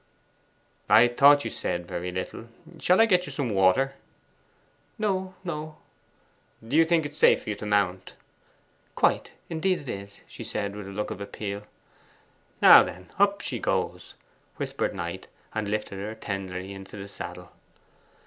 [0.89, 2.49] 'I thought you said very little.
[2.79, 3.93] Shall I get some water?'
[4.97, 5.77] 'No, no.'
[6.67, 8.15] 'Do you think it is safe for you to mount?'
[8.95, 11.67] 'Quite indeed it is,' she said, with a look of appeal.
[12.63, 14.15] 'Now then up she goes!'
[14.55, 17.51] whispered Knight, and lifted her tenderly into the saddle.